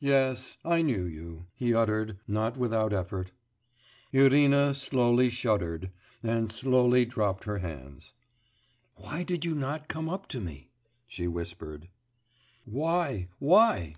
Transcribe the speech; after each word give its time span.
'Yes... 0.00 0.56
I 0.64 0.82
knew 0.82 1.04
you,' 1.04 1.46
he 1.54 1.72
uttered 1.72 2.18
not 2.26 2.56
without 2.56 2.92
effort. 2.92 3.30
Irina 4.10 4.74
slowly 4.74 5.30
shuddered, 5.30 5.92
and 6.20 6.50
slowly 6.50 7.04
dropped 7.04 7.44
her 7.44 7.58
hands. 7.58 8.12
'Why 8.96 9.22
did 9.22 9.44
you 9.44 9.54
not 9.54 9.86
come 9.86 10.08
up 10.10 10.26
to 10.30 10.40
me?' 10.40 10.72
she 11.06 11.28
whispered. 11.28 11.86
'Why... 12.64 13.28
why! 13.38 13.94